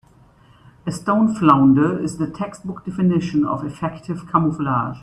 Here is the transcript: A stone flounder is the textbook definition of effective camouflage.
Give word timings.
A 0.87 0.91
stone 0.91 1.31
flounder 1.35 1.99
is 2.03 2.17
the 2.17 2.25
textbook 2.25 2.83
definition 2.85 3.45
of 3.45 3.63
effective 3.63 4.25
camouflage. 4.31 4.97